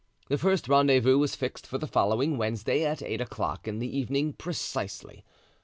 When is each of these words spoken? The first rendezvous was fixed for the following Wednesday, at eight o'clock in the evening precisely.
The 0.29 0.37
first 0.39 0.67
rendezvous 0.67 1.19
was 1.19 1.35
fixed 1.35 1.67
for 1.67 1.77
the 1.77 1.85
following 1.85 2.35
Wednesday, 2.35 2.83
at 2.85 3.03
eight 3.03 3.21
o'clock 3.21 3.67
in 3.67 3.77
the 3.77 3.95
evening 3.95 4.33
precisely. 4.33 5.23